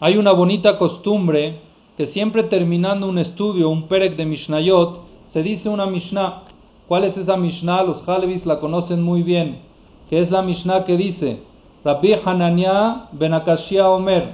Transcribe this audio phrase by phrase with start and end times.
[0.00, 1.58] Hay una bonita costumbre
[1.96, 6.42] que siempre terminando un estudio, un perek de Mishnayot, se dice una Mishnah.
[6.86, 7.82] ¿Cuál es esa Mishnah?
[7.82, 9.58] Los Halevis la conocen muy bien.
[10.08, 11.40] Que es la Mishnah que dice,
[11.84, 14.28] Rabbi Hanania ben Akashia Omer.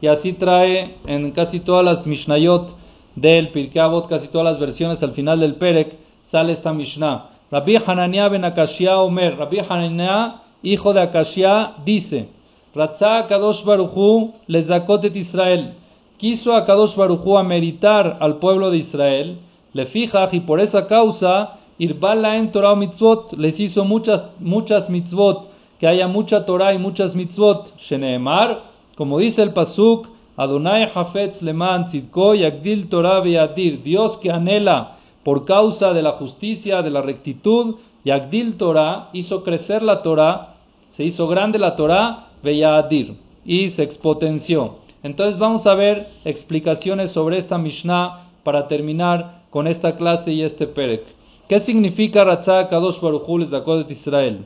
[0.00, 2.74] Y así trae en casi todas las Mishnayot
[3.14, 5.98] del Pirkei Avot, casi todas las versiones al final del perek,
[6.30, 7.30] sale esta Mishnah.
[7.50, 9.36] Rabbi Hanania ben Akashia Omer.
[9.36, 12.28] Rabbi Hanania, hijo de Akashia, dice,
[12.74, 15.74] Ratzah Kadosh Baruchu lezakotet Israel.
[16.18, 19.38] Quiso a Kadosh Barujú meritar al pueblo de Israel,
[19.72, 25.48] le fija y por esa causa, Irbala en Torah mitzvot, les hizo muchas, muchas mitzvot,
[25.78, 28.62] que haya mucha Torah y muchas mitzvot, Sheneemar,
[28.96, 35.44] como dice el Pasuk, Adonai Hafetz Leman Tzidko Yagdil Torah Beatir, Dios que anhela por
[35.44, 40.54] causa de la justicia, de la rectitud, Yagdil Torah hizo crecer la Torah,
[40.90, 44.76] se hizo grande la Torah, Beatir, y se expotenció.
[45.02, 50.66] Entonces vamos a ver explicaciones sobre esta Mishnah para terminar con esta clase y este
[50.66, 51.02] Perek.
[51.48, 54.44] ¿Qué significa Ratzah Kadosh Baruchu les de Israel?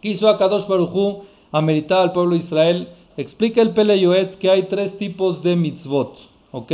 [0.00, 2.88] Quiso a Kadosh Baruchu ameritar al pueblo de Israel.
[3.16, 6.30] Explica el Pele Yoetz que hay tres tipos de mitzvot.
[6.52, 6.72] ¿ok?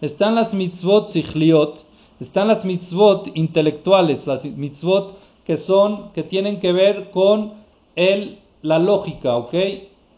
[0.00, 1.80] Están las mitzvot sichliot,
[2.20, 7.54] están las mitzvot intelectuales, las mitzvot que son, que tienen que ver con
[7.96, 9.54] el, la lógica, ¿ok?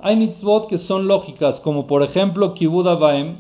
[0.01, 3.39] Hay mitzvot que son lógicas, como por ejemplo kibud baem,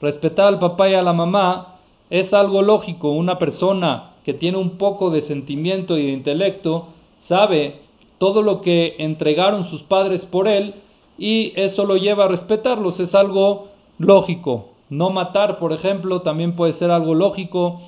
[0.00, 1.78] respetar al papá y a la mamá,
[2.10, 3.10] es algo lógico.
[3.12, 7.80] Una persona que tiene un poco de sentimiento y de intelecto sabe
[8.18, 10.74] todo lo que entregaron sus padres por él
[11.16, 14.70] y eso lo lleva a respetarlos, es algo lógico.
[14.88, 17.80] No matar, por ejemplo, también puede ser algo lógico.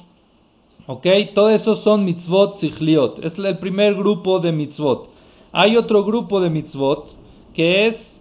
[0.87, 1.07] ¿Ok?
[1.35, 3.25] Todo eso son mitzvot sichliot.
[3.25, 5.12] Es el primer grupo de mitzvot.
[5.53, 7.15] Hay otro grupo de mitzvot
[7.55, 8.21] que es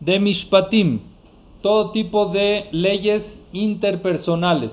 [0.00, 1.00] de mishpatim,
[1.62, 4.72] todo tipo de leyes interpersonales.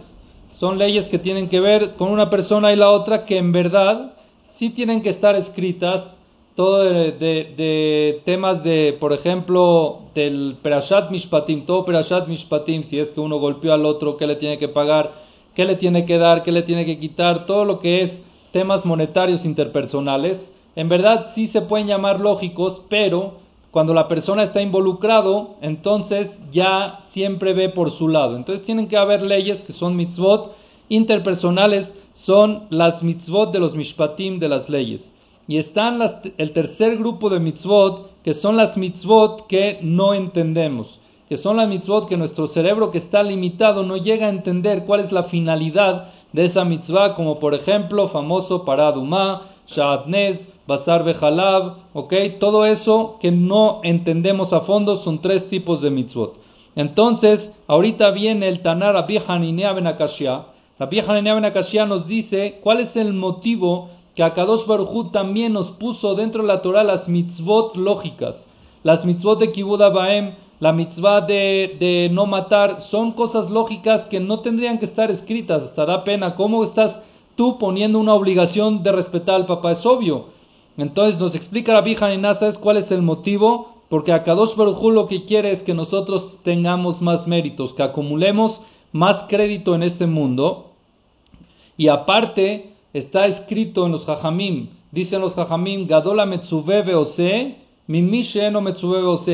[0.49, 4.13] Son leyes que tienen que ver con una persona y la otra que en verdad
[4.49, 6.17] sí tienen que estar escritas,
[6.55, 13.21] todo de, temas de, por ejemplo, del Perashat Mishpatim, todo Perashat Mishpatim, si es que
[13.21, 15.13] uno golpeó al otro, qué le tiene que pagar,
[15.55, 18.85] qué le tiene que dar, qué le tiene que quitar, todo lo que es temas
[18.85, 23.39] monetarios interpersonales, en verdad sí se pueden llamar lógicos, pero
[23.71, 28.35] cuando la persona está involucrado, entonces ya siempre ve por su lado.
[28.35, 30.55] Entonces tienen que haber leyes que son mitzvot
[30.89, 35.13] interpersonales, son las mitzvot de los mishpatim de las leyes.
[35.47, 36.01] Y están
[36.37, 41.67] el tercer grupo de mitzvot, que son las mitzvot que no entendemos, que son las
[41.67, 46.09] mitzvot que nuestro cerebro que está limitado no llega a entender cuál es la finalidad
[46.33, 52.13] de esa mitzvah, como por ejemplo famoso paradumá, sha'atnez, Basar Bejalab, ¿ok?
[52.39, 56.35] Todo eso que no entendemos a fondo son tres tipos de mitzvot.
[56.75, 60.45] Entonces, ahorita viene el Tanar Rabbi Hanina Ben Akashia.
[60.79, 65.71] Rabbi Hanina Ben Akashia nos dice cuál es el motivo que Akadosh Baruj también nos
[65.71, 68.47] puso dentro de la Torah las mitzvot lógicas.
[68.83, 74.19] Las mitzvot de Kibud Baem, la mitzvah de, de, no matar, son cosas lógicas que
[74.19, 75.63] no tendrían que estar escritas.
[75.63, 76.35] Hasta da pena.
[76.35, 77.03] ¿Cómo estás
[77.35, 79.71] tú poniendo una obligación de respetar al papá?
[79.71, 80.27] Es obvio.
[80.77, 83.73] Entonces nos explica la vieja ¿sabes cuál es el motivo?
[83.89, 88.61] Porque Akadosh Baruj lo que quiere es que nosotros tengamos más méritos, que acumulemos
[88.91, 90.73] más crédito en este mundo.
[91.75, 97.60] Y aparte, está escrito en los Jajamim, dicen los Jajamim, Gadola Metsubebe Ose,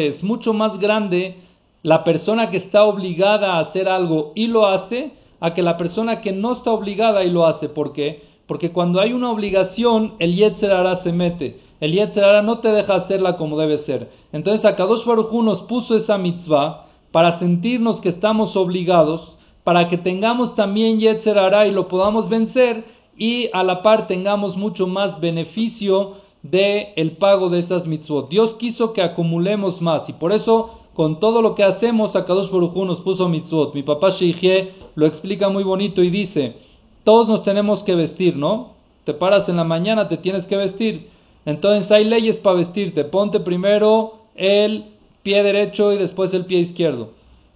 [0.07, 1.35] Es mucho más grande
[1.83, 6.21] la persona que está obligada a hacer algo y lo hace, a que la persona
[6.21, 7.69] que no está obligada y lo hace.
[7.69, 8.23] ¿Por qué?
[8.47, 11.59] Porque cuando hay una obligación, el Yetzer se mete.
[11.79, 14.09] El Yetzer no te deja hacerla como debe ser.
[14.31, 20.55] Entonces, Akadosh Baruj nos puso esa mitzvah para sentirnos que estamos obligados, para que tengamos
[20.55, 21.37] también Yetzer
[21.67, 22.83] y lo podamos vencer
[23.17, 26.13] y a la par tengamos mucho más beneficio
[26.49, 28.29] del el pago de estas mitzvot.
[28.29, 32.75] Dios quiso que acumulemos más y por eso con todo lo que hacemos, Akadosh Baruj
[32.85, 33.75] nos puso mitzvot.
[33.75, 36.55] Mi papá Sheikhe lo explica muy bonito y dice,
[37.03, 38.71] todos nos tenemos que vestir, ¿no?
[39.03, 41.09] Te paras en la mañana, te tienes que vestir.
[41.45, 43.05] Entonces hay leyes para vestirte.
[43.05, 44.85] Ponte primero el
[45.23, 47.11] pie derecho y después el pie izquierdo.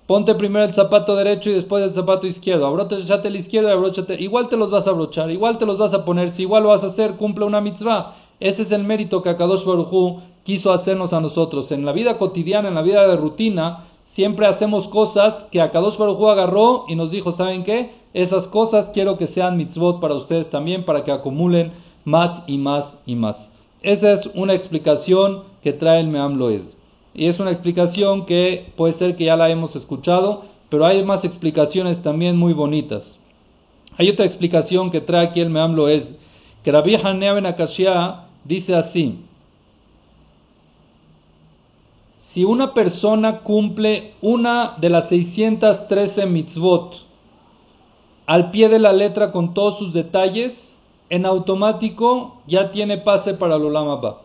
[0.05, 2.67] Ponte primero el zapato derecho y después el zapato izquierdo.
[2.67, 4.21] Abróchate el izquierdo y abróchate.
[4.21, 6.29] Igual te los vas a abrochar, igual te los vas a poner.
[6.29, 8.15] Si igual lo vas a hacer, cumple una mitzvah.
[8.41, 11.71] Ese es el mérito que Akadosh Baruj quiso hacernos a nosotros.
[11.71, 16.27] En la vida cotidiana, en la vida de rutina, siempre hacemos cosas que Akadosh Baruj
[16.27, 17.91] agarró y nos dijo, ¿saben qué?
[18.13, 21.71] Esas cosas quiero que sean mitzvot para ustedes también, para que acumulen
[22.03, 23.51] más y más y más.
[23.83, 26.75] Esa es una explicación que trae el Meam Loez.
[27.13, 31.23] y es una explicación que puede ser que ya la hemos escuchado, pero hay más
[31.25, 33.21] explicaciones también muy bonitas.
[33.97, 36.15] Hay otra explicación que trae aquí el Meamlo es
[36.63, 39.25] que Rabbi Ben Akashia dice así:
[42.31, 46.95] Si una persona cumple una de las 613 mitzvot
[48.25, 50.79] al pie de la letra con todos sus detalles,
[51.09, 54.15] en automático ya tiene pase para el Olam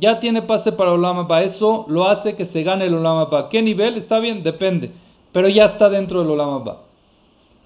[0.00, 3.62] Ya tiene pase para el Olam Eso lo hace que se gane el Olam ¿Qué
[3.62, 3.94] nivel?
[3.94, 4.90] Está bien, depende.
[5.30, 6.64] Pero ya está dentro del Olam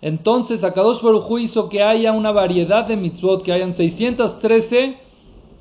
[0.03, 4.97] Entonces, Akadosh Baruj hizo que haya una variedad de mitzvot, que hayan 613,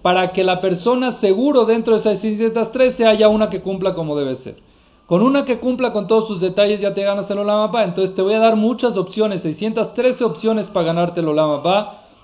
[0.02, 4.36] para que la persona seguro dentro de esas 613 haya una que cumpla como debe
[4.36, 4.58] ser.
[5.06, 8.22] Con una que cumpla con todos sus detalles ya te ganas el Olam Entonces te
[8.22, 11.62] voy a dar muchas opciones, 613 opciones para ganarte el Olam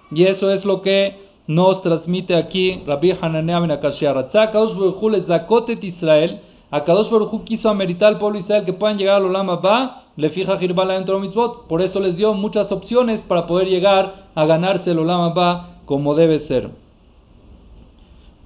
[0.09, 4.13] y eso es lo que nos transmite aquí Rabbi Hananea ben Akashia.
[4.13, 6.39] Kadosh Baruj les zakotet Israel.
[6.69, 10.03] A Kadosh Baruj quiso ameritar al pueblo Israel que puedan llegar al Olam Abba.
[10.15, 11.67] Le fija Girbala dentro de mitzvot.
[11.67, 16.15] Por eso les dio muchas opciones para poder llegar a ganarse el Olam Abba como
[16.15, 16.71] debe ser.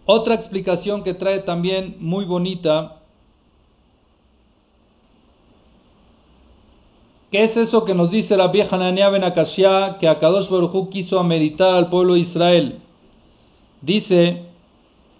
[0.05, 3.01] Otra explicación que trae también muy bonita
[7.31, 11.17] ¿Qué es eso que nos dice la vieja Nania Ben Akashia que Akadosh Baruj quiso
[11.17, 12.79] ameritar al pueblo de Israel?
[13.81, 14.50] Dice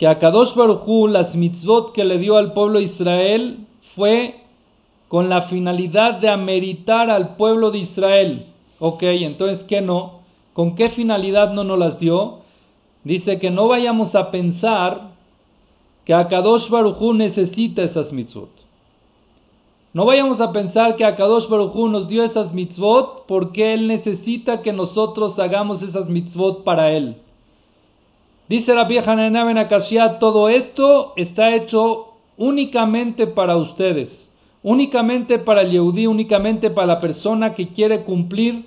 [0.01, 4.41] que Akadosh Baruj las mitzvot que le dio al pueblo de Israel fue
[5.07, 8.47] con la finalidad de ameritar al pueblo de Israel.
[8.79, 10.21] Ok, entonces, ¿qué no?
[10.53, 12.39] ¿Con qué finalidad no nos las dio?
[13.03, 15.11] Dice que no vayamos a pensar
[16.03, 18.49] que Akadosh Baruj necesita esas mitzvot.
[19.93, 24.73] No vayamos a pensar que Akadosh Baruj nos dio esas mitzvot porque Él necesita que
[24.73, 27.17] nosotros hagamos esas mitzvot para Él.
[28.51, 34.29] Dice la vieja Ben Akashia, todo esto está hecho únicamente para ustedes,
[34.61, 38.65] únicamente para el Yehudí, únicamente para la persona que quiere cumplir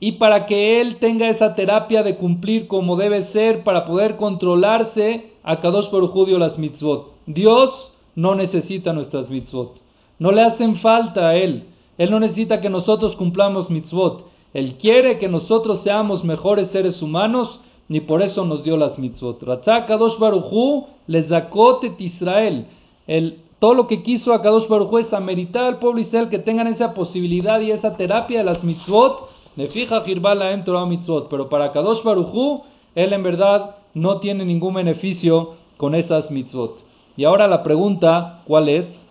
[0.00, 5.30] y para que él tenga esa terapia de cumplir como debe ser para poder controlarse
[5.44, 7.12] a Kadosh Baruj dio las mitzvot.
[7.26, 9.76] Dios no necesita nuestras mitzvot.
[10.18, 11.68] No le hacen falta a Él.
[11.98, 14.26] Él no necesita que nosotros cumplamos mitzvot.
[14.52, 19.42] Él quiere que nosotros seamos mejores seres humanos ni por eso nos dio las mitzvot.
[19.64, 22.66] Kadosh Baruchu les zakotet Israel.
[23.06, 26.66] El, todo lo que quiso a Kadosh Baruchu es ameritar al pueblo Israel que tengan
[26.66, 29.30] esa posibilidad y esa terapia de las mitzvot.
[29.56, 31.28] De fija Girbala en Torah mitzvot.
[31.28, 32.62] Pero para Kadosh Baruchu,
[32.94, 36.78] él en verdad no tiene ningún beneficio con esas mitzvot.
[37.16, 39.06] Y ahora la pregunta, ¿cuál es?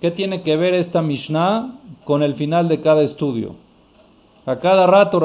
[0.00, 3.54] ¿Qué tiene que ver esta Mishnah con el final de cada estudio?
[4.44, 5.20] A cada rato,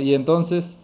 [0.00, 0.78] y entonces,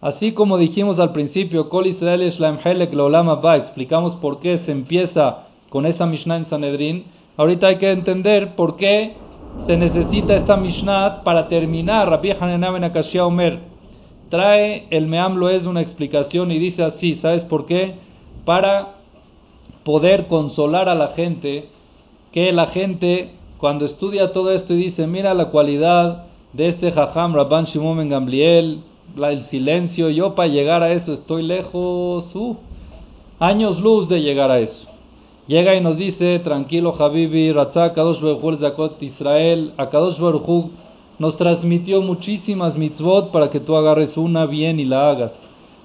[0.00, 6.36] así como dijimos al principio, Kol Israel explicamos por qué se empieza con esa Mishnah
[6.36, 7.04] en Sanedrín.
[7.36, 9.16] Ahorita hay que entender por qué
[9.66, 12.08] se necesita esta Mishnah para terminar.
[12.08, 12.32] Rabbi
[13.20, 13.60] Omer
[14.28, 17.94] trae el Meam es una explicación y dice así, ¿sabes por qué?
[18.44, 18.96] Para
[19.84, 21.68] poder consolar a la gente,
[22.32, 27.34] que la gente cuando estudia todo esto y dice, mira la cualidad de este Jajam
[27.34, 28.80] Rabban Shimon Ben Gamliel,
[29.16, 32.56] el silencio, yo para llegar a eso estoy lejos, uh,
[33.38, 34.88] años luz de llegar a eso.
[35.46, 40.70] Llega y nos dice, tranquilo Habibi, Ratzak Kadosh Baruch Zakot Israel, Akadosh Baruch
[41.18, 45.34] nos transmitió muchísimas mitzvot para que tú agarres una bien y la hagas,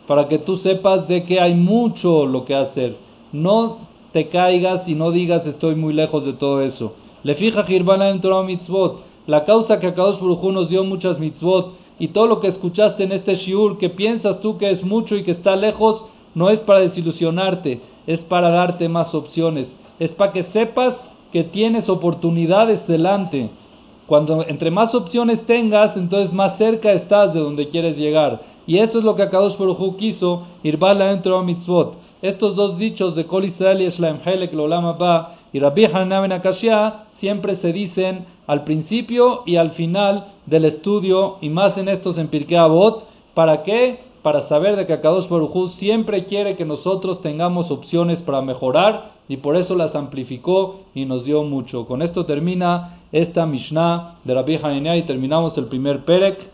[0.06, 2.98] para que tú sepas de que hay mucho lo que hacer.
[3.32, 3.78] No
[4.12, 6.94] te caigas y no digas estoy muy lejos de todo eso.
[7.24, 9.00] Le fija Girbana en Torah mitzvot.
[9.26, 13.12] La causa que Akadosh Baruj nos dio muchas mitzvot y todo lo que escuchaste en
[13.12, 16.80] este shiur que piensas tú que es mucho y que está lejos, no es para
[16.80, 19.76] desilusionarte, es para darte más opciones.
[20.00, 20.96] Es para que sepas
[21.32, 23.50] que tienes oportunidades delante.
[24.08, 28.42] Cuando entre más opciones tengas, entonces más cerca estás de donde quieres llegar.
[28.66, 31.96] Y eso es lo que Akadosh Baruj quiso, Irbala en Torah mitzvot.
[32.22, 37.06] Estos dos dichos de Kol Israel y Shlaim Helek Lolam Ba y Rabbi Hanan Akashia
[37.12, 42.28] siempre se dicen al principio y al final del estudio y más en estos en
[42.28, 43.08] Pirkei Avot.
[43.36, 44.00] ¿Para qué?
[44.24, 49.38] Para saber de que Akadosh Baruj siempre quiere que nosotros tengamos opciones para mejorar y
[49.38, 51.86] por eso las amplificó y nos dio mucho.
[51.86, 56.52] Con esto termina esta Mishnah de Rabbi Hananiah y terminamos el primer Perek.